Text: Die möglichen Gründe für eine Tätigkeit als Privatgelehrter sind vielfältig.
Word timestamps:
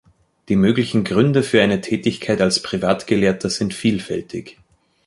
Die 0.49 0.55
möglichen 0.55 1.03
Gründe 1.03 1.43
für 1.43 1.61
eine 1.61 1.79
Tätigkeit 1.79 2.41
als 2.41 2.63
Privatgelehrter 2.63 3.51
sind 3.51 3.71
vielfältig. 3.71 4.57